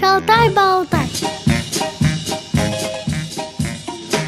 [0.00, 1.10] Шалтай-болтай.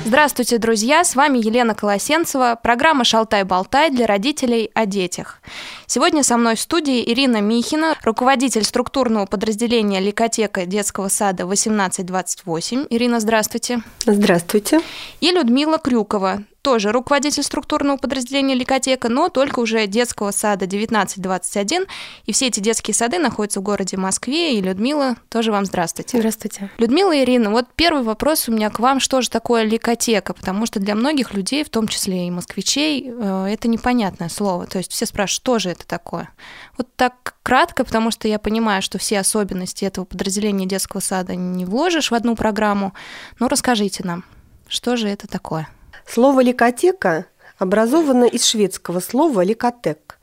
[0.05, 1.03] Здравствуйте, друзья!
[1.03, 5.41] С вами Елена Колосенцева, программа «Шалтай-болтай» для родителей о детях.
[5.87, 12.87] Сегодня со мной в студии Ирина Михина, руководитель структурного подразделения Ликотека детского сада 1828.
[12.91, 13.83] Ирина, здравствуйте.
[14.07, 14.81] Здравствуйте.
[15.21, 21.87] И Людмила Крюкова, тоже руководитель структурного подразделения Ликотека, но только уже детского сада 1921.
[22.27, 24.57] И все эти детские сады находятся в городе Москве.
[24.57, 26.19] И Людмила, тоже вам здравствуйте.
[26.19, 26.71] Здравствуйте.
[26.79, 30.33] Людмила и Ирина, вот первый вопрос у меня к вам, что же такое ликотека?
[30.33, 34.67] Потому что для многих людей, в том числе и москвичей, э, это непонятное слово.
[34.67, 36.31] То есть все спрашивают, что же это такое?
[36.77, 41.65] Вот так кратко, потому что я понимаю, что все особенности этого подразделения детского сада не
[41.65, 42.93] вложишь в одну программу.
[43.39, 44.25] Но расскажите нам,
[44.69, 45.69] что же это такое?
[46.07, 47.27] Слово «ликотека»
[47.59, 50.19] образовано из шведского слова «ликотек».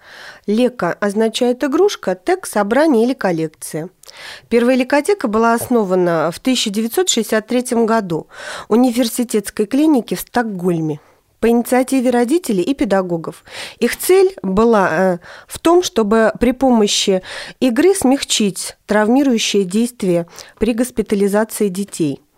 [0.48, 3.90] Лека означает игрушка, тек– собрание или коллекция.
[4.48, 8.28] Первая ликотека была основана в 1963 году
[8.68, 11.00] в университетской клинике в Стокгольме
[11.40, 13.44] по инициативе родителей и педагогов.
[13.80, 17.22] Их цель была э, в том, чтобы при помощи
[17.60, 22.22] игры смягчить травмирующее действие при госпитализации детей–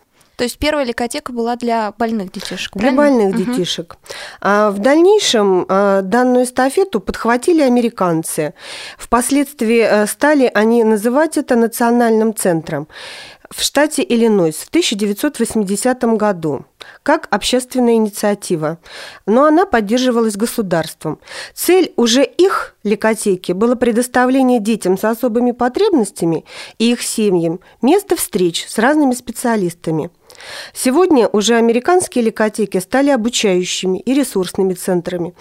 [0.42, 3.30] то есть первая ликотека была для больных детишек, Для правильно?
[3.30, 3.54] больных угу.
[3.54, 3.98] детишек.
[4.42, 8.56] А в дальнейшем а, данную эстафету подхватили американцы.
[8.98, 12.88] Впоследствии э, стали они называть это национальным центром
[13.52, 16.66] в штате Иллинойс в 1980 году
[17.04, 18.80] как общественная инициатива,
[19.26, 21.20] но она поддерживалась государством.
[21.54, 26.46] Цель уже их ликотеки было предоставление детям с особыми потребностями
[26.80, 30.10] и их семьям места встреч с разными специалистами–
[30.74, 35.34] Сегодня уже американские ликотеки стали обучающими и ресурсными центрами.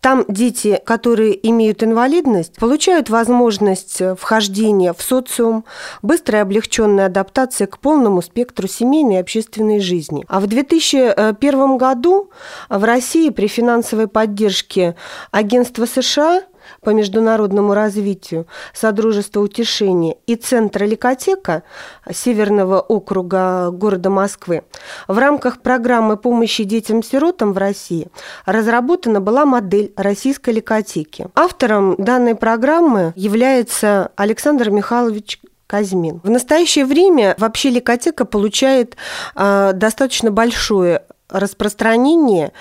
[0.00, 5.64] Там дети, которые имеют инвалидность, получают возможность вхождения в социум,
[6.00, 10.24] быстрая облегченная адаптация к полному спектру семейной и общественной жизни.
[10.28, 12.30] А в 2001 году
[12.68, 14.96] в России при финансовой поддержке
[15.32, 16.44] Агентства США
[16.80, 21.62] по международному развитию Содружества утешения и Центра Ликотека
[22.10, 24.62] Северного округа города Москвы
[25.08, 28.08] в рамках программы помощи детям-сиротам в России
[28.46, 31.28] разработана была модель российской ликотеки.
[31.34, 36.20] Автором данной программы является Александр Михайлович Казьмин.
[36.24, 38.96] В настоящее время вообще ликотека получает
[39.36, 42.52] э, достаточно большое распространение,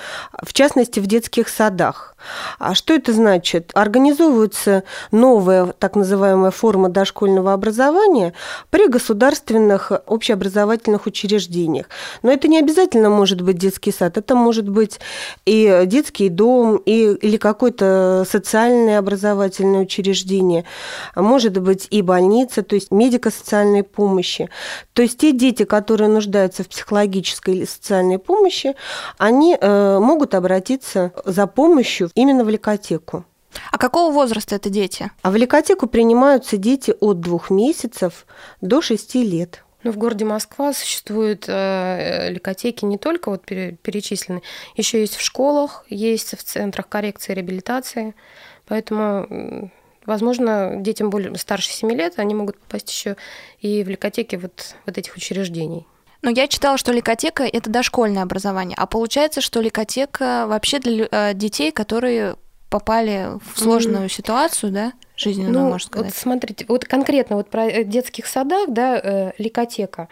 [0.41, 2.15] в частности, в детских садах.
[2.57, 3.71] А что это значит?
[3.73, 8.33] Организовывается новая так называемая форма дошкольного образования
[8.69, 11.87] при государственных общеобразовательных учреждениях.
[12.21, 14.99] Но это не обязательно может быть детский сад, это может быть
[15.45, 20.65] и детский дом, и, или какое-то социальное образовательное учреждение,
[21.15, 24.49] может быть и больница, то есть медико-социальной помощи.
[24.93, 28.58] То есть те дети, которые нуждаются в психологической или социальной помощи,
[29.17, 33.25] они э, могут обратиться за помощью именно в ликотеку.
[33.71, 35.11] А какого возраста это дети?
[35.21, 38.25] А в ликотеку принимаются дети от двух месяцев
[38.61, 39.63] до шести лет.
[39.83, 44.41] Ну, в городе Москва существуют э, ликотеки не только вот перечислены,
[44.75, 48.13] еще есть в школах, есть в центрах коррекции и реабилитации.
[48.67, 49.71] Поэтому,
[50.05, 53.15] возможно, детям более старше 7 лет они могут попасть еще
[53.61, 55.87] и в ликотеки вот, вот этих учреждений.
[56.21, 61.33] Но я читала, что ликотека– это дошкольное образование, а получается, что ликотека вообще для э,
[61.33, 62.35] детей, которые
[62.69, 64.13] попали в сложную mm-hmm.
[64.13, 64.93] ситуацию, да?
[65.19, 66.07] Жизненную, ну, можно сказать.
[66.07, 70.07] Вот смотрите, вот конкретно вот про э, детских садах, да, э, ликотека.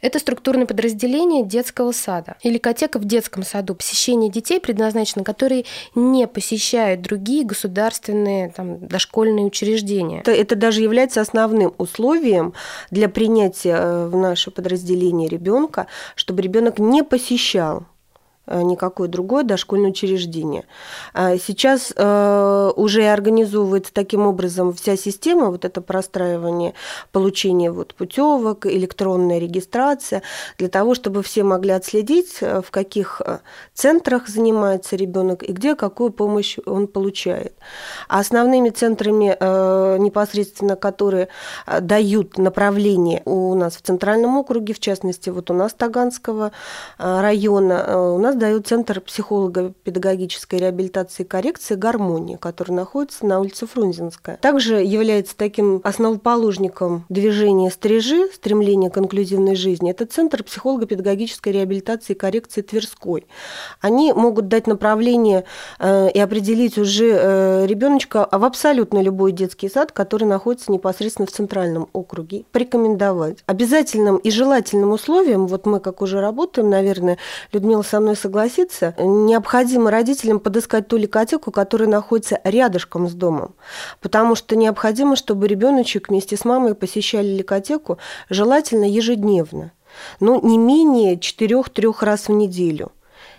[0.00, 2.36] Это структурное подразделение детского сада.
[2.42, 3.74] И ликотека в детском саду.
[3.74, 5.64] Посещение детей предназначено, которые
[5.94, 10.20] не посещают другие государственные там, дошкольные учреждения.
[10.20, 12.54] Это, это даже является основным условием
[12.90, 17.86] для принятия э, в наше подразделение ребенка, чтобы ребенок не посещал
[18.46, 20.64] никакое другое дошкольное учреждение.
[21.14, 26.74] А сейчас э, уже организовывается таким образом вся система, вот это простраивание,
[27.12, 30.22] получение вот путевок, электронная регистрация,
[30.58, 33.20] для того, чтобы все могли отследить, э, в каких
[33.74, 37.54] центрах занимается ребенок и где какую помощь он получает.
[38.08, 39.36] А основными центрами,
[39.98, 41.28] непосредственно которые
[41.80, 46.52] дают направление у нас в Центральном округе, в частности, вот у нас Таганского
[46.98, 54.36] района, у нас дает Центр психолого-педагогической реабилитации и коррекции «Гармония», который находится на улице Фрунзенская.
[54.36, 59.90] Также является таким основоположником движения «Стрижи», стремления к инклюзивной жизни.
[59.90, 63.26] Это Центр психолого-педагогической реабилитации и коррекции Тверской.
[63.80, 65.44] Они могут дать направление
[65.78, 71.32] э, и определить уже э, ребеночка в абсолютно любой детский сад, который находится непосредственно в
[71.32, 72.44] центральном округе.
[72.52, 73.38] Порекомендовать.
[73.46, 77.18] Обязательным и желательным условием, вот мы как уже работаем, наверное,
[77.52, 83.54] Людмила со мной согласится, необходимо родителям подыскать ту ликотеку, которая находится рядышком с домом.
[84.00, 89.72] Потому что необходимо, чтобы ребеночек вместе с мамой посещали ликотеку, желательно ежедневно.
[90.18, 92.90] Но не менее четырех-трех раз в неделю.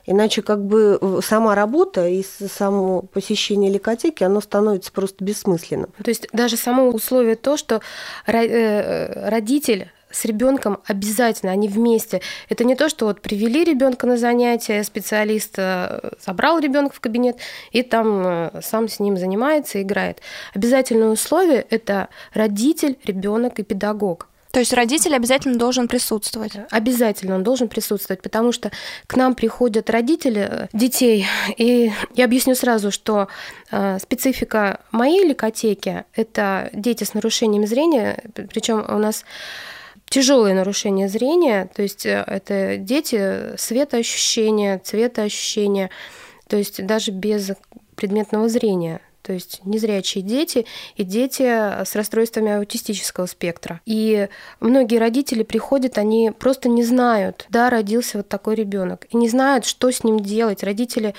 [0.05, 5.89] Иначе как бы э, сама работа и само посещение ликотеки, оно становится просто бессмысленным.
[6.01, 7.81] То есть даже само условие то, что
[8.25, 12.21] э, родитель с ребенком обязательно, они вместе.
[12.49, 17.37] Это не то, что вот привели ребенка на занятия, специалист э, забрал ребенка в кабинет
[17.71, 20.21] и там э, сам с ним занимается, играет.
[20.53, 24.27] Обязательное условие это родитель, ребенок и педагог.
[24.51, 26.53] То есть родитель обязательно должен присутствовать?
[26.71, 28.71] Обязательно он должен присутствовать, потому что
[29.05, 31.27] к нам приходят родители э, детей,
[31.57, 33.27] и я объясню сразу, что
[33.99, 39.25] специфика моей ликотеки– это дети с нарушением зрения, причем у нас
[40.09, 45.89] тяжелые нарушения зрения, то есть э, это дети светоощущения, цветоощущения,
[46.47, 47.51] то есть даже без
[47.95, 50.65] предметного зрения то есть незрячие дети
[50.95, 53.81] и дети с расстройствами аутистического спектра.
[53.85, 54.29] И
[54.61, 59.65] многие родители приходят, они просто не знают, да, родился вот такой ребенок, и не знают,
[59.65, 60.63] что с ним делать.
[60.63, 61.13] Родители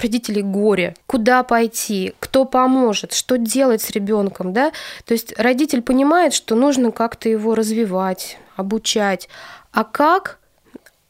[0.00, 4.72] родителей горе, куда пойти, кто поможет, что делать с ребенком, да?
[5.04, 9.28] То есть родитель понимает, что нужно как-то его развивать, обучать,
[9.72, 10.39] а как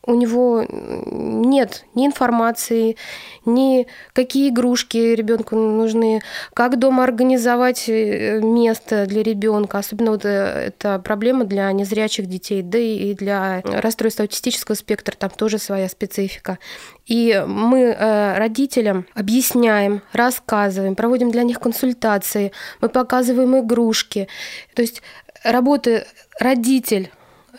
[0.07, 2.97] у него нет ни информации,
[3.45, 6.21] ни какие игрушки ребенку нужны,
[6.55, 9.79] как дома организовать э, место для ребенка.
[9.79, 15.31] Особенно вот э, это проблема для незрячих детей, да и для расстройства аутистического спектра, там
[15.31, 16.59] тоже своя специфика.
[17.07, 24.29] И мы э, родителям объясняем, рассказываем, проводим для них консультации, мы показываем игрушки.
[24.75, 25.03] То есть
[25.45, 26.07] работа
[26.39, 27.11] родитель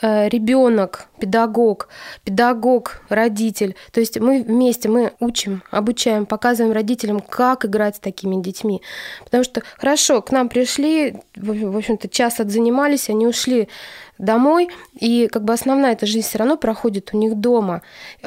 [0.02, 1.90] ребенок, педагог,
[2.24, 3.76] педагог, родитель.
[3.92, 8.82] То есть мы вместе, мы учим, обучаем, показываем родителям, как играть с такими детьми.
[9.24, 13.70] Потому что хорошо, к нам пришли, в общем-то, час отзанимались, они ушли
[14.18, 14.70] домой,
[15.00, 17.82] и как бы основная эта жизнь все равно проходит у них дома.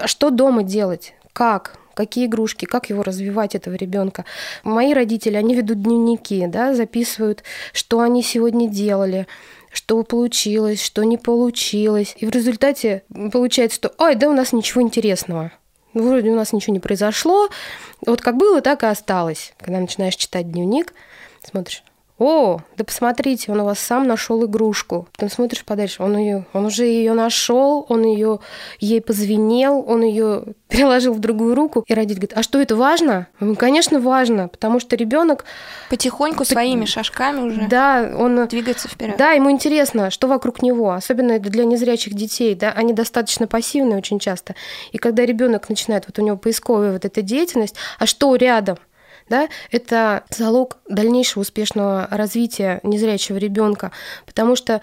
[0.07, 1.15] Что дома делать?
[1.33, 1.79] Как?
[1.95, 4.25] какие игрушки, как его развивать, этого ребенка.
[4.65, 9.27] Мои родители, они ведут дневники, да, записывают, что они сегодня делали,
[9.75, 12.15] что получилось, что не получилось.
[12.19, 15.53] И в результате получается, что «Ой, да у нас ничего интересного».
[15.93, 17.49] Ну, вроде у нас ничего не произошло.
[18.05, 19.53] Вот как было, так и осталось.
[19.59, 20.93] Когда начинаешь читать дневник,
[21.43, 21.85] смотришь,
[22.17, 25.09] о, да посмотрите, он у вас сам нашел игрушку.
[25.13, 28.39] Потом смотришь подальше, он ее, он уже ее нашел, он ее
[28.79, 31.85] ей позвенел, он ее переложил в другую руку.
[31.89, 33.27] И родитель говорит, а что это важно?
[33.41, 35.45] Ну, конечно, важно, потому что ребенок
[35.91, 39.17] потихоньку своими шажками уже да, он двигается вперед.
[39.17, 44.21] Да, ему интересно, что вокруг него, особенно для незрячих детей, да, они достаточно пассивные очень
[44.21, 44.55] часто.
[44.93, 48.79] И когда ребенок начинает, вот у него поисковая вот эта деятельность, а что рядом?
[49.29, 53.91] Да, это залог дальнейшего успешного развития незрячего ребенка,
[54.27, 54.81] потому что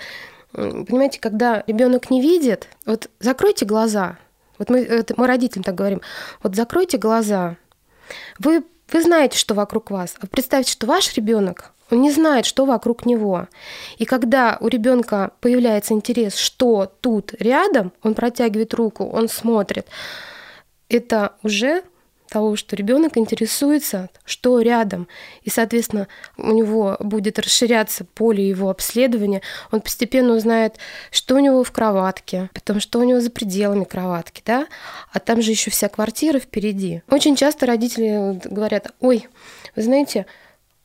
[0.54, 4.18] Понимаете, когда ребенок не видит, вот закройте глаза.
[4.58, 6.02] Вот мы, это мы родителям так говорим.
[6.44, 7.56] Вот закройте глаза.
[8.38, 10.16] Вы, вы знаете, что вокруг вас.
[10.20, 13.48] А представьте, что ваш ребенок, он не знает, что вокруг него.
[13.98, 19.88] И когда у ребенка появляется интерес, что тут рядом, он протягивает руку, он смотрит.
[20.90, 21.84] Это уже
[22.32, 25.10] того, что ребенок интересуется, что рядом,
[25.44, 26.08] и, соответственно,
[26.38, 30.78] у него будет расширяться поле его обследования, он постепенно узнает,
[31.12, 34.68] что у него в кроватке, потом что у него за пределами кроватки, да,
[35.12, 37.04] а там же еще вся квартира впереди.
[37.10, 39.28] Очень часто родители говорят, ой,
[39.76, 40.26] вы знаете,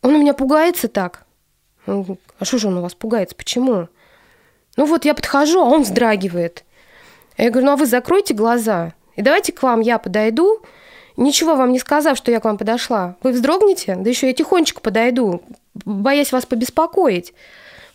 [0.02, 1.26] он у меня пугается так.
[1.86, 3.36] А что же он у вас пугается?
[3.36, 3.86] Почему?
[4.76, 6.64] Ну вот я подхожу, а он вздрагивает.
[7.38, 10.60] Я говорю, ну а вы закройте глаза, и давайте к вам я подойду,
[11.16, 13.96] ничего вам не сказав, что я к вам подошла, вы вздрогнете?
[13.96, 15.42] Да еще я тихонечко подойду,
[15.84, 17.34] боясь вас побеспокоить.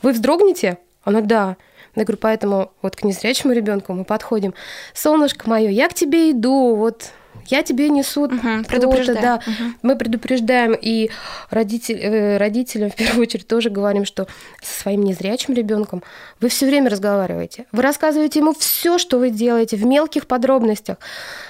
[0.01, 0.77] Вы вздрогнете?
[1.03, 1.57] Она да.
[1.95, 4.53] Я говорю, поэтому вот к незрячему ребенку мы подходим.
[4.93, 7.11] Солнышко мое, я к тебе иду, вот
[7.47, 9.21] я тебе несу угу, предупреждаем.
[9.21, 9.73] Да, угу.
[9.81, 11.09] Мы предупреждаем и
[11.50, 14.27] родитель, э, родителям в первую очередь тоже говорим, что
[14.61, 16.03] со своим незрячим ребенком
[16.39, 17.65] вы все время разговариваете.
[17.71, 20.97] Вы рассказываете ему все, что вы делаете в мелких подробностях.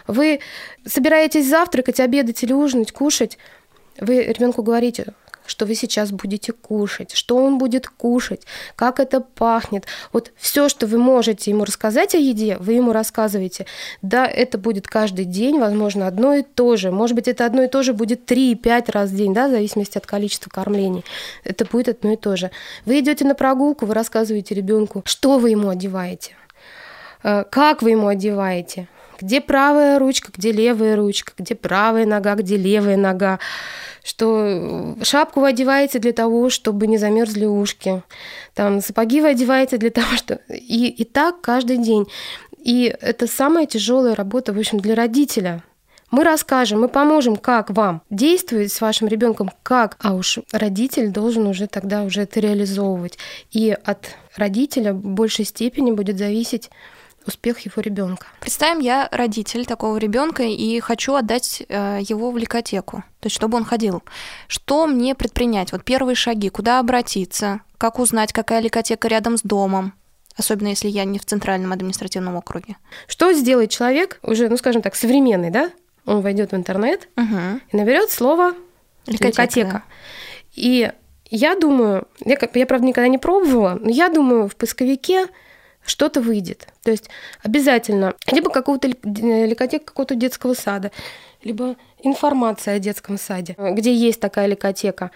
[0.07, 0.39] Вы
[0.85, 3.37] собираетесь завтракать, обедать или ужинать, кушать.
[3.99, 5.13] Вы ребенку говорите,
[5.45, 8.43] что вы сейчас будете кушать, что он будет кушать,
[8.75, 9.85] как это пахнет.
[10.13, 13.65] Вот все, что вы можете ему рассказать о еде, вы ему рассказываете.
[14.01, 16.91] Да, это будет каждый день, возможно, одно и то же.
[16.91, 19.97] Может быть, это одно и то же будет 3-5 раз в день, да, в зависимости
[19.97, 21.03] от количества кормлений.
[21.43, 22.51] Это будет одно и то же.
[22.85, 26.35] Вы идете на прогулку, вы рассказываете ребенку, что вы ему одеваете,
[27.23, 28.87] э, как вы ему одеваете,
[29.21, 33.39] где правая ручка, где левая ручка, где правая нога, где левая нога,
[34.03, 38.03] что шапку вы одеваете для того, чтобы не замерзли ушки,
[38.53, 40.41] там сапоги вы одеваете для того, что...
[40.49, 42.07] И, и так каждый день.
[42.57, 45.63] И это самая тяжелая работа, в общем, для родителя.
[46.11, 51.47] Мы расскажем, мы поможем, как вам действовать с вашим ребенком, как, а уж родитель должен
[51.47, 53.17] уже тогда уже это реализовывать.
[53.51, 56.69] И от родителя в большей степени будет зависеть
[57.25, 58.27] успех его ребенка.
[58.39, 63.57] Представим, я родитель такого ребенка и хочу отдать э, его в ликотеку, то есть чтобы
[63.57, 64.03] он ходил.
[64.47, 65.71] Что мне предпринять?
[65.71, 69.93] Вот первые шаги, куда обратиться, как узнать, какая ликотека рядом с домом,
[70.35, 72.77] особенно если я не в центральном административном округе.
[73.07, 75.71] Что сделает человек уже, ну скажем так, современный, да?
[76.05, 77.59] Он войдет в интернет угу.
[77.71, 78.55] и наберет слово
[79.05, 79.27] ликотека.
[79.27, 79.71] ликотека.
[79.71, 79.83] Да.
[80.55, 80.91] И
[81.29, 85.27] я думаю, я, я правда никогда не пробовала, но я думаю, в поисковике
[85.85, 86.67] что-то выйдет.
[86.83, 87.09] То есть
[87.43, 90.91] обязательно либо какого-то ликотека какого-то детского сада,
[91.43, 95.11] либо информация о детском саде, где есть такая ликотека.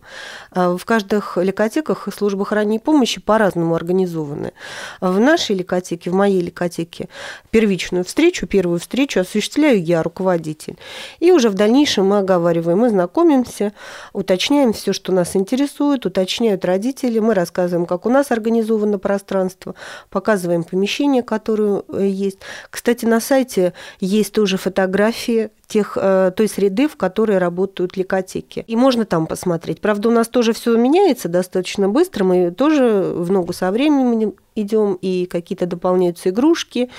[0.51, 4.53] А в каждых ликотеках службах ранней помощи по-разному организованы.
[5.01, 7.09] В нашей ликотеке, в моей ликотеке,
[7.49, 10.77] первичную встречу, первую встречу осуществляю я, руководитель.
[11.19, 13.73] И уже в дальнейшем мы оговариваем, мы знакомимся,
[14.13, 19.75] уточняем все, что нас интересует, уточняют родители, мы рассказываем, как у нас организовано пространство,
[20.09, 22.39] показываем помещение, которое э, есть.
[22.69, 28.65] Кстати, на сайте есть тоже фотографии тех, э, той среды, в которой работают ликотеки.
[28.67, 29.79] И можно там посмотреть.
[29.79, 32.25] Правда, у нас тоже все меняется достаточно быстро.
[32.25, 36.89] Мы тоже в ногу со временем идем, и какие-то дополняются игрушки,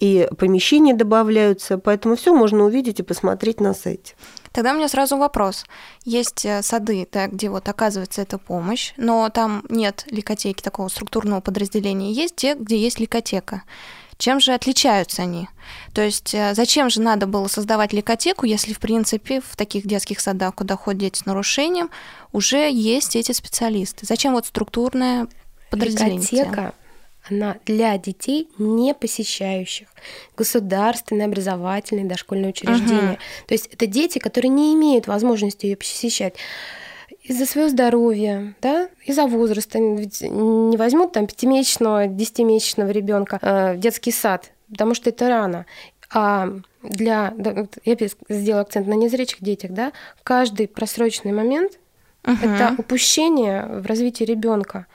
[0.00, 1.76] и помещения добавляются.
[1.76, 4.14] Поэтому все можно увидеть и посмотреть на сайте.
[4.50, 5.66] Тогда у меня сразу вопрос.
[6.04, 11.42] Есть э, сады, да, где вот оказывается эта помощь, но там нет ликотеки, такого структурного
[11.42, 12.12] подразделения.
[12.12, 13.62] Есть те, где есть ликотека.
[14.22, 15.48] Чем же отличаются они?
[15.92, 20.20] То есть э, зачем же надо было создавать ликотеку, если, в принципе, в таких детских
[20.20, 21.90] садах, куда ходят дети с нарушением,
[22.30, 24.06] уже есть эти специалисты?
[24.06, 25.26] Зачем вот структурное
[25.72, 26.20] подразделение?
[26.20, 26.72] Ликотека
[27.28, 29.88] она для детей, не посещающих
[30.36, 33.14] государственные, образовательные, дошкольные учреждения.
[33.14, 33.46] Uh-huh.
[33.48, 36.34] То есть это дети, которые не имеют возможности ее посещать
[37.22, 39.78] из-за своего здоровья, да, из-за возраста.
[39.78, 45.66] Ведь не возьмут там пятимесячного, десятимесячного ребенка э, в детский сад, потому что это рано.
[46.10, 46.48] А
[46.82, 47.32] для,
[47.84, 47.96] я
[48.28, 49.92] сделала акцент на незрячих детях, да,
[50.24, 51.78] каждый просроченный момент
[52.24, 52.36] Угу.
[52.36, 54.86] Это упущение в развитии ребенка.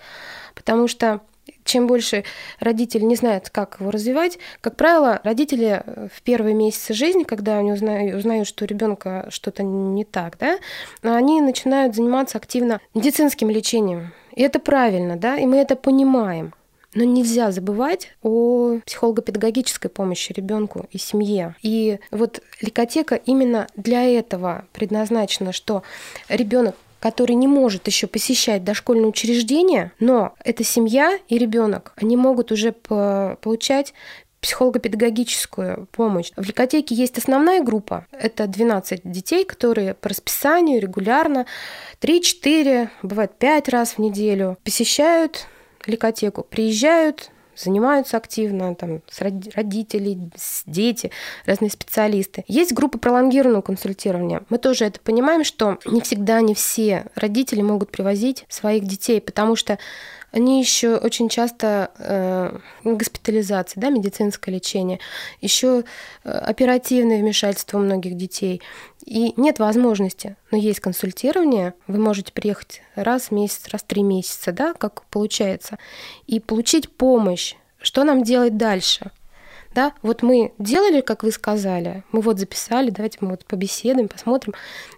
[0.55, 1.21] Потому что
[1.63, 2.23] чем больше
[2.59, 7.73] родители не знают, как его развивать, как правило, родители в первые месяцы жизни, когда они
[7.73, 10.57] узнают, узнают что у ребенка что-то не так, да,
[11.01, 14.13] они начинают заниматься активно медицинским лечением.
[14.33, 16.53] И это правильно, да, и мы это понимаем.
[16.93, 21.55] Но нельзя забывать о психолого-педагогической помощи ребенку и семье.
[21.61, 25.83] И вот ликотека именно для этого предназначена, что
[26.29, 32.51] ребенок который не может еще посещать дошкольное учреждение, но эта семья и ребенок, они могут
[32.51, 33.93] уже получать
[34.39, 36.31] психолого-педагогическую помощь.
[36.35, 38.05] В ликотеке есть основная группа.
[38.11, 41.47] Это 12 детей, которые по расписанию регулярно
[42.01, 45.47] 3-4, бывает 5 раз в неделю посещают
[45.87, 50.17] ликотеку, приезжают, занимаются активно, там, с родители,
[50.65, 51.11] дети,
[51.45, 52.43] разные специалисты.
[52.47, 54.43] Есть группа пролонгированного консультирования.
[54.49, 59.55] Мы тоже это понимаем, что не всегда не все родители могут привозить своих детей, потому
[59.55, 59.77] что
[60.37, 64.99] они еще очень часто э, госпитализация, да, медицинское лечение,
[65.41, 65.83] еще
[66.23, 68.61] э, оперативное вмешательство у многих детей.
[69.03, 74.03] И нет возможности, но есть консультирование, вы можете приехать раз в месяц, раз в три
[74.03, 75.79] месяца, да, как получается,
[76.27, 79.09] и получить помощь, что нам делать дальше.
[79.73, 84.53] Да, вот мы делали, как вы сказали, мы вот записали, давайте мы вот побеседуем, посмотрим,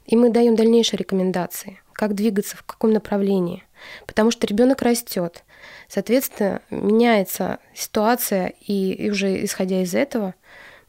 [0.06, 3.64] и мы даем дальнейшие рекомендации, как двигаться, в каком направлении.
[4.06, 5.44] Потому что ребенок растет.
[5.88, 10.36] Соответственно, меняется ситуация, и, и уже исходя из этого,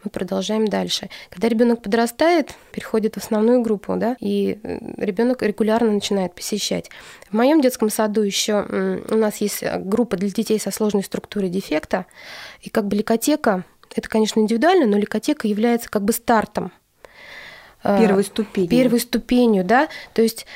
[0.05, 1.11] мы продолжаем дальше.
[1.29, 6.91] Когда ребенок подрастает, переходит в основную группу, да, и э, ребенок регулярно начинает посещать.
[7.29, 11.51] В моем детском саду еще у нас есть э, группа для детей со сложной структурой
[11.51, 12.07] дефекта,
[12.63, 16.73] и как бы ликотека, это, конечно, индивидуально, но ликотека является как бы стартом.
[17.83, 18.71] Э, первой ступенью.
[18.71, 20.47] Первой ступенью, да, то есть,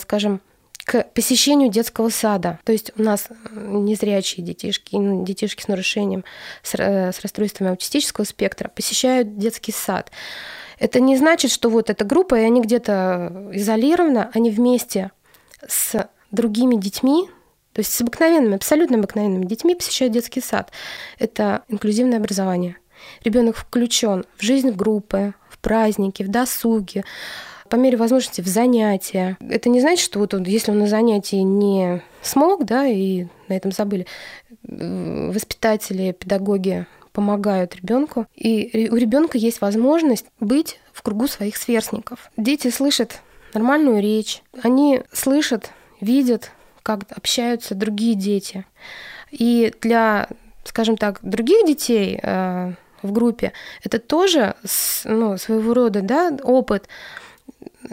[0.00, 0.40] скажем,
[0.88, 2.60] к посещению детского сада.
[2.64, 6.24] То есть у нас э, незрячие детишки, детишки с нарушением,
[6.62, 10.10] с, э, с расстройствами аутистического спектра посещают детский сад.
[10.78, 15.10] Это не значит, что вот эта группа, и они где-то изолированы, они вместе
[15.68, 17.28] с другими детьми,
[17.74, 20.72] то есть с обыкновенными, абсолютно обыкновенными детьми посещают детский сад.
[21.18, 22.78] Это инклюзивное образование.
[23.24, 27.04] Ребенок включен в жизнь группы, в праздники, в досуги,
[27.68, 29.36] по мере возможности в занятия.
[29.40, 33.54] Это не значит, что вот он, если он на занятии не смог, да, и на
[33.54, 34.06] этом забыли,
[34.62, 42.30] воспитатели, педагоги помогают ребенку, и у ребенка есть возможность быть в кругу своих сверстников.
[42.36, 43.20] Дети слышат
[43.54, 48.64] нормальную речь, они слышат, видят, как общаются другие дети.
[49.30, 50.28] И для,
[50.64, 54.54] скажем так, других детей э, в группе это тоже
[55.04, 56.88] ну, своего рода да, опыт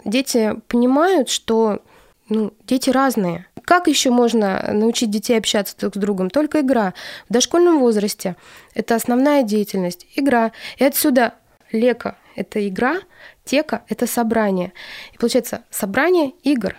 [0.04, 1.82] дети понимают, что
[2.28, 3.46] ну, дети разные.
[3.62, 6.30] Как еще можно научить детей общаться друг с другом?
[6.30, 6.94] Только игра.
[7.28, 8.36] В дошкольном возрасте
[8.74, 10.06] это основная деятельность.
[10.14, 10.52] Игра.
[10.78, 11.34] И отсюда
[11.72, 12.98] лека– это игра,
[13.44, 14.72] тека– это собрание.
[15.12, 16.76] И получается собрание игр.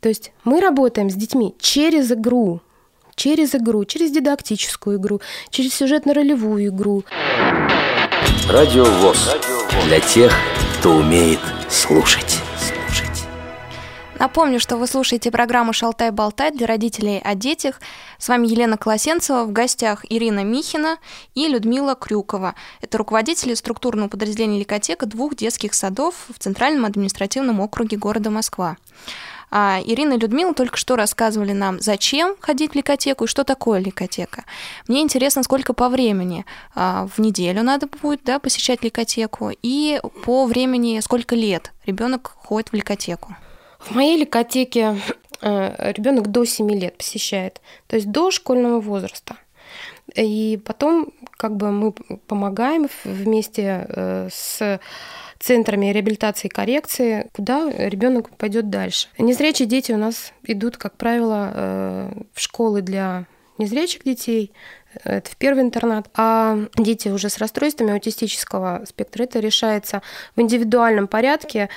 [0.00, 2.60] То есть мы работаем с детьми через игру,
[3.14, 7.04] через игру, через дидактическую игру, через сюжетно-ролевую игру.
[8.48, 9.36] Радио ВОЗ.
[9.86, 10.36] Для тех,
[10.82, 12.40] кто умеет слушать.
[14.18, 17.80] Напомню, что вы слушаете программу «Шалтай-болтай» для родителей о детях.
[18.18, 20.98] С вами Елена Колосенцева, в гостях Ирина Михина
[21.36, 22.56] и Людмила Крюкова.
[22.80, 28.76] Это руководители структурного подразделения «Ликотека» двух детских садов в Центральном административном округе города Москва.
[29.54, 33.80] А Ирина и Людмила только что рассказывали нам, зачем ходить в ликотеку и что такое
[33.80, 34.44] ликотека.
[34.88, 40.46] Мне интересно, сколько по времени а, в неделю надо будет да, посещать ликотеку и по
[40.46, 43.36] времени сколько лет ребенок ходит в ликотеку.
[43.78, 44.96] В моей ликотеке
[45.42, 49.36] э, ребенок до 7 лет посещает, то есть до школьного возраста.
[50.16, 54.80] И потом как бы мы помогаем вместе э, с
[55.42, 59.08] центрами реабилитации и коррекции, куда ребенок пойдет дальше.
[59.18, 63.26] Незрячие дети у нас идут, как правило, э, в школы для
[63.58, 64.52] незрячих детей,
[65.04, 70.02] это в первый интернат, а дети уже с расстройствами аутистического спектра, это решается
[70.36, 71.68] в индивидуальном порядке.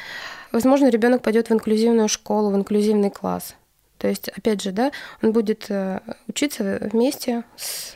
[0.51, 3.56] Возможно, ребенок пойдет в инклюзивную школу, в инклюзивный класс.
[3.97, 7.93] То есть, опять же, да, он будет э, учиться вместе с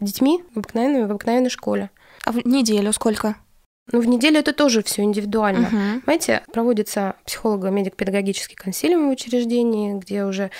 [0.00, 1.90] детьми в обыкновенной, в обыкновенной школе.
[2.24, 3.36] А в неделю сколько?
[3.90, 5.66] Ну, в неделю это тоже все индивидуально.
[5.66, 6.00] Uh-huh.
[6.02, 10.50] Понимаете, проводится психолого-медико-педагогический консилиум в учреждении, где уже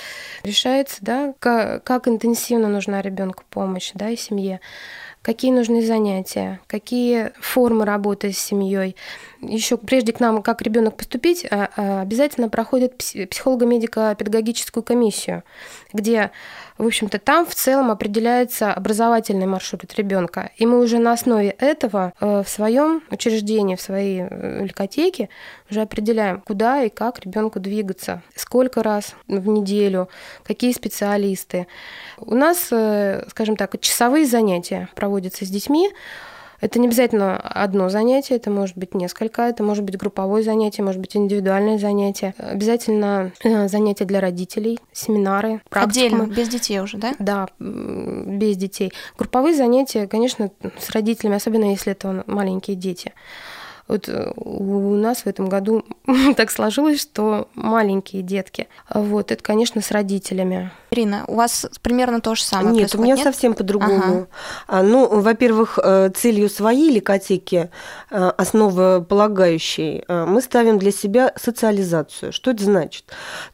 [0.42, 4.60] решается, да, как, как интенсивно нужна ребенку помощь, да, и семье.
[5.22, 8.96] какие нужны занятия, какие формы работы с семьей.
[9.40, 15.44] Еще прежде к нам, как ребенок поступить, а, а, обязательно проходит психолого-медико-педагогическую комиссию,
[15.92, 16.32] где
[16.78, 20.50] в общем-то, там в целом определяется образовательный маршрут ребенка.
[20.56, 25.28] И мы уже на основе этого э, в своем учреждении, в своей э, ликотеке
[25.70, 30.08] уже определяем, куда и как ребенку двигаться, сколько раз в неделю,
[30.44, 31.66] какие специалисты.
[32.18, 35.90] У нас, э, скажем так, часовые занятия проводятся с детьми.
[36.62, 41.00] Это не обязательно одно занятие, это может быть несколько, это может быть групповое занятие, может
[41.00, 42.34] быть индивидуальное занятие.
[42.38, 46.22] Обязательно э, занятия для родителей, семинары, практикумы.
[46.22, 47.14] Отдельно, без детей уже, да?
[47.18, 48.92] Да, без детей.
[49.18, 53.12] Групповые занятия, конечно, с родителями, особенно если это маленькие дети.
[53.92, 55.84] Вот э, у нас в этом году
[56.36, 58.68] так сложилось, что маленькие детки.
[58.88, 60.70] Вот, это, конечно, с родителями.
[60.90, 63.24] Ирина, у вас примерно то же самое Нет, у меня нет?
[63.24, 64.28] совсем по-другому.
[64.66, 64.82] Ага.
[64.82, 67.68] Ну, во-первых, э, целью своей ликотеки,
[68.10, 72.32] э, основополагающей, мы ставим для себя социализацию.
[72.32, 73.04] Что это значит?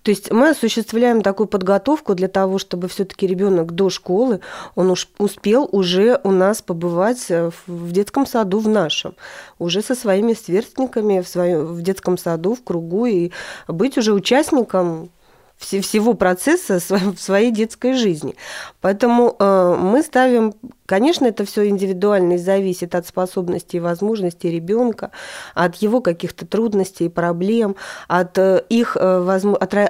[0.03, 4.39] То есть мы осуществляем такую подготовку для того, чтобы все таки ребенок до школы,
[4.77, 9.15] он уж успел уже у нас побывать в детском саду в нашем,
[9.59, 13.31] уже со своей своими сверстниками в, своем, в детском саду, в кругу, и
[13.67, 15.11] быть уже участником
[15.59, 18.37] всего процесса в своей детской жизни.
[18.81, 20.55] Поэтому э, мы ставим,
[20.87, 25.11] конечно, это все индивидуально и зависит от способностей и возможностей ребенка,
[25.55, 27.75] от его каких-то трудностей и проблем,
[28.07, 29.41] от э, их э,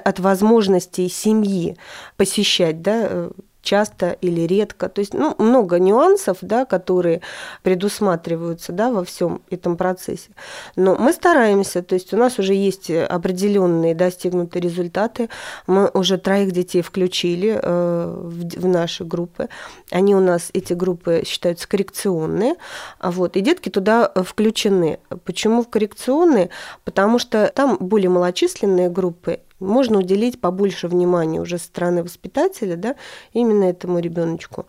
[0.03, 1.77] от возможностей семьи
[2.17, 3.29] посещать да,
[3.61, 4.89] часто или редко.
[4.89, 7.21] То есть ну, много нюансов, да, которые
[7.63, 10.31] предусматриваются да, во всем этом процессе.
[10.75, 15.29] Но мы стараемся, то есть у нас уже есть определенные достигнутые результаты.
[15.67, 19.49] Мы уже троих детей включили э, в, в наши группы.
[19.91, 22.55] Они у нас, эти группы считаются коррекционные.
[23.01, 24.99] Вот, и детки туда включены.
[25.25, 26.49] Почему в коррекционные?
[26.85, 32.95] Потому что там более малочисленные группы, можно уделить побольше внимания уже со стороны воспитателя, да,
[33.33, 34.65] именно этому ребеночку.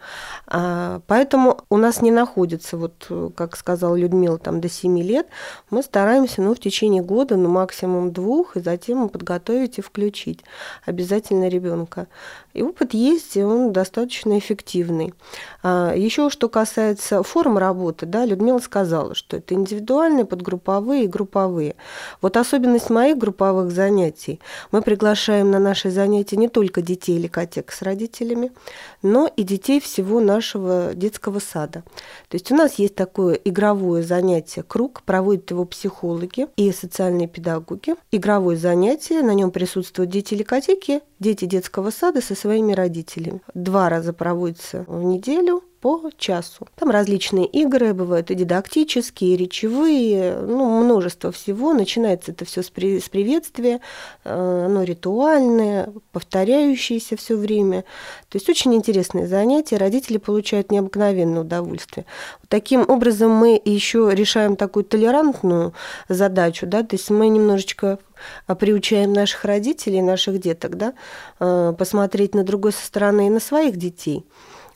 [0.46, 5.26] А, поэтому у нас не находится, вот, как сказала Людмила, там до 7 лет.
[5.70, 10.40] Мы стараемся, ну, в течение года, ну, максимум двух, и затем подготовить и включить
[10.84, 12.06] обязательно ребенка.
[12.52, 15.14] И опыт есть, и он достаточно эффективный.
[15.62, 21.76] А, еще что касается форм работы, да, Людмила сказала, что это индивидуальные, подгрупповые и групповые.
[22.20, 24.40] Вот особенность моих групповых занятий.
[24.72, 28.52] Мы приглашаем на наши занятия не только детей или котек с родителями,
[29.02, 31.82] но и детей всего нашего детского сада.
[32.28, 37.94] То есть у нас есть такое игровое занятие «Круг», проводят его психологи и социальные педагоги.
[38.10, 43.42] Игровое занятие, на нем присутствуют дети или котики, дети детского сада со своими родителями.
[43.54, 46.68] Два раза проводится в неделю по часу.
[46.76, 51.72] Там различные игры, бывают и дидактические, и речевые, ну, множество всего.
[51.72, 53.80] Начинается это все с, при, с приветствия,
[54.24, 57.82] э, оно ритуальное, повторяющееся все время.
[58.28, 62.04] То есть очень интересные занятия, родители получают необыкновенное удовольствие.
[62.48, 65.72] Таким образом мы еще решаем такую толерантную
[66.08, 67.98] задачу, да, то есть мы немножечко
[68.58, 70.94] приучаем наших родителей, наших деток, да,
[71.38, 74.24] э, посмотреть на другой со стороны и на своих детей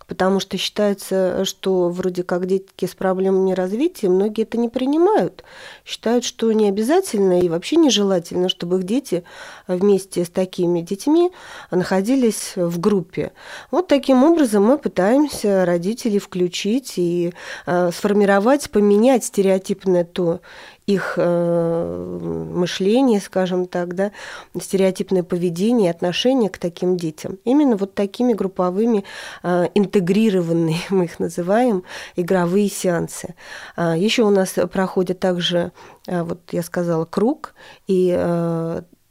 [0.06, 5.44] потому что считается, что вроде как детки с проблемами развития, многие это не принимают.
[5.84, 9.24] Считают, что не обязательно и вообще нежелательно, чтобы их дети
[9.66, 11.30] вместе с такими детьми
[11.70, 13.32] находились в группе.
[13.70, 17.32] Вот таким образом мы пытаемся родителей включить и
[17.66, 20.40] э, сформировать, поменять стереотипное то
[20.86, 24.10] их э, мышление, скажем так, да,
[24.58, 27.38] стереотипное поведение, отношение к таким детям.
[27.44, 29.04] Именно вот такими групповыми
[29.42, 31.82] э, интегрированные, мы их называем,
[32.16, 33.34] игровые сеансы.
[33.76, 35.72] А, Еще у нас проходит также,
[36.06, 37.54] э, вот я сказала, круг,
[37.86, 38.10] и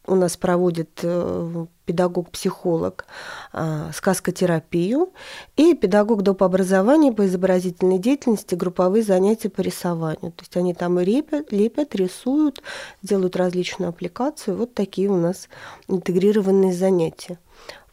[0.05, 3.05] у нас проводит э, педагог-психолог
[3.53, 5.13] э, сказкотерапию
[5.55, 6.43] и педагог доп.
[6.43, 10.31] образования по изобразительной деятельности, групповые занятия по рисованию.
[10.31, 12.61] То есть они там лепят, лепят, рисуют,
[13.01, 14.57] делают различную аппликацию.
[14.57, 15.47] Вот такие у нас
[15.87, 17.39] интегрированные занятия.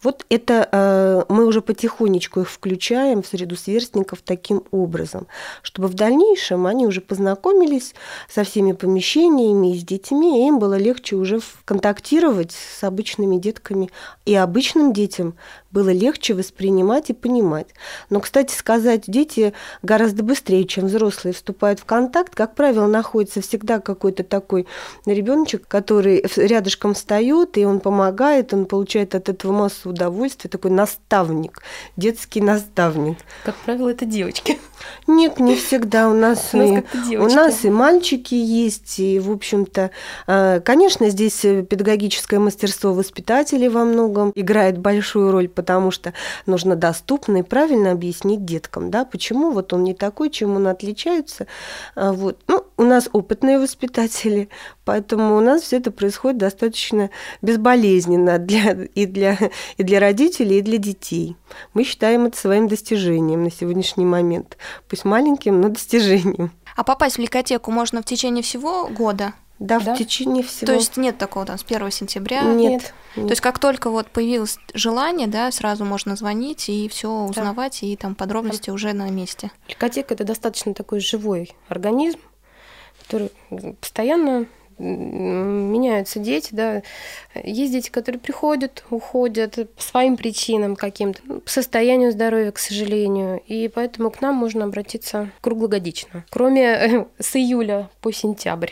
[0.03, 5.27] Вот это э, мы уже потихонечку их включаем в среду сверстников таким образом,
[5.63, 7.95] чтобы в дальнейшем они уже познакомились
[8.29, 13.91] со всеми помещениями и с детьми, и им было легче уже контактировать с обычными детками.
[14.25, 15.35] И обычным детям
[15.71, 17.69] было легче воспринимать и понимать.
[18.09, 19.53] Но, кстати сказать, дети
[19.83, 22.35] гораздо быстрее, чем взрослые, вступают в контакт.
[22.35, 24.67] Как правило, находится всегда какой-то такой
[25.07, 31.63] ребеночек, который рядышком встает, и он помогает, он получает от этого массу удовольствия, такой наставник,
[31.97, 33.19] детский наставник.
[33.45, 34.59] Как правило, это девочки.
[35.07, 36.09] Нет, не всегда.
[36.09, 39.91] У нас, у нас, и, у нас и мальчики есть, и, в общем-то,
[40.27, 46.15] а, конечно, здесь педагогическое мастерство воспитателей во многом играет большую роль, потому что
[46.47, 51.47] нужно доступно и правильно объяснить деткам, да, почему вот он не такой, чем он отличается.
[51.95, 52.39] А, вот.
[52.49, 54.49] Ну, у нас опытные воспитатели,
[54.87, 57.11] поэтому у нас все это происходит достаточно
[57.43, 59.37] безболезненно для, и, для,
[59.77, 61.37] и для родителей, и для детей.
[61.75, 64.57] Мы считаем это своим достижением на сегодняшний момент.
[64.89, 66.53] Пусть маленьким, но достижением.
[66.75, 69.35] А попасть в ликотеку можно в течение всего года?
[69.61, 70.67] Да, да, в течение всего.
[70.67, 72.43] То есть нет такого там с 1 сентября?
[72.43, 72.93] Нет.
[73.15, 73.27] нет.
[73.27, 77.87] То есть как только вот появилось желание, да, сразу можно звонить и все узнавать, да.
[77.87, 78.73] и там подробности да.
[78.73, 79.51] уже на месте.
[79.69, 82.19] Ликотека– это достаточно такой живой организм,
[83.03, 83.31] который
[83.81, 84.47] постоянно
[84.79, 86.83] меняются дети, да.
[87.35, 93.43] Есть дети, которые приходят, уходят по своим причинам каким-то, ну, по состоянию здоровья, к сожалению.
[93.47, 98.71] И поэтому к нам можно обратиться круглогодично, кроме э, с июля по сентябрь.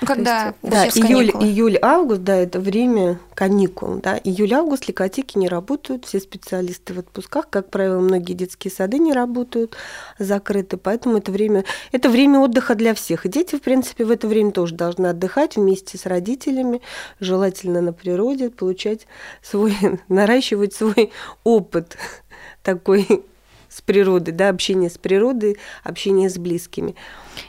[0.00, 4.16] Когда есть, да, июль, июль, август, да, это время каникул, да.
[4.22, 9.12] Июль, август ликотеки не работают, все специалисты в отпусках, как правило, многие детские сады не
[9.12, 9.76] работают,
[10.18, 13.26] закрыты, поэтому это время, это время отдыха для всех.
[13.26, 16.80] И дети, в принципе, в это время тоже должны отдыхать вместе с родителями,
[17.18, 19.06] желательно на природе, получать
[19.42, 19.76] свой,
[20.08, 21.10] наращивать свой
[21.42, 21.96] опыт
[22.62, 23.24] такой
[23.68, 26.94] с природой, да, общение с природой, общение с близкими.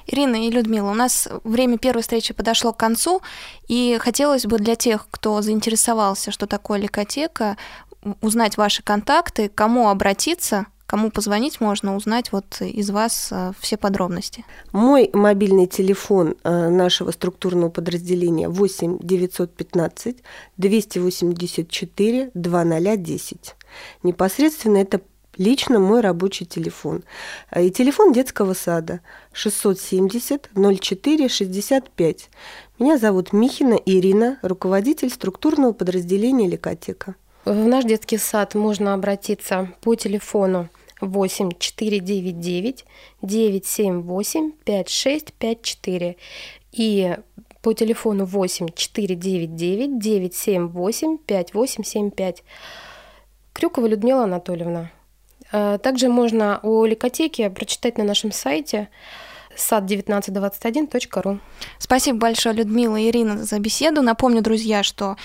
[0.07, 3.21] Ирина и Людмила, у нас время первой встречи подошло к концу,
[3.67, 7.57] и хотелось бы для тех, кто заинтересовался, что такое ликотека,
[8.21, 14.43] узнать ваши контакты, кому обратиться, кому позвонить можно, узнать вот из вас э, все подробности.
[14.71, 20.17] Мой мобильный телефон э, нашего структурного подразделения 8 915
[20.57, 23.55] 284 2010.
[24.01, 25.01] Непосредственно это
[25.37, 27.03] лично мой рабочий телефон.
[27.49, 29.01] А, и телефон детского сада
[29.33, 32.29] 670 04 65.
[32.79, 37.15] Меня зовут Михина Ирина, руководитель структурного подразделения Ликотека.
[37.45, 40.69] В наш детский сад можно обратиться по телефону
[41.01, 42.85] 8 499
[43.21, 46.15] 978 5654
[46.71, 47.17] и
[47.61, 52.43] по телефону 8 499 978 5875.
[53.53, 54.91] Крюкова Людмила Анатольевна.
[55.51, 58.89] Э, также можно о ликотеке прочитать на нашем сайте
[59.59, 61.39] сад1921.ру.
[61.77, 64.01] Спасибо большое, Людмила и Ирина, за беседу.
[64.01, 65.15] Напомню, друзья, что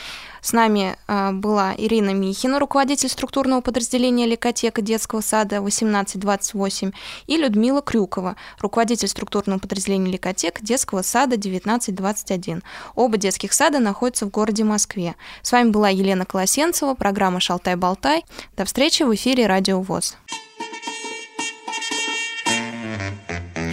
[0.44, 6.92] с нами э, была Ирина Михина, руководитель структурного подразделения Ликотека детского сада 1828,
[7.26, 12.62] и Людмила Крюкова, руководитель структурного подразделения Ликотек детского сада 1921.
[12.94, 15.14] Оба детских сада находятся в городе Москве.
[15.40, 18.26] С вами была Елена Колосенцева, программа «Шалтай-болтай».
[18.54, 20.18] До встречи в эфире «Радио ВОЗ».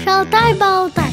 [0.04, 1.12] Шалтай-болтай.